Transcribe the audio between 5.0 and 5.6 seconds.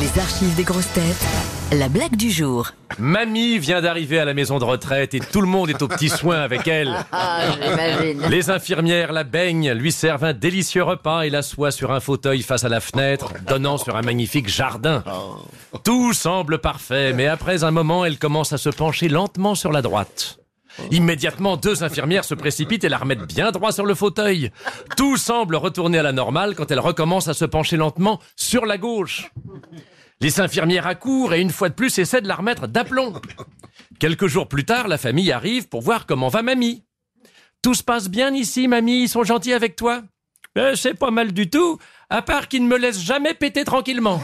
et tout le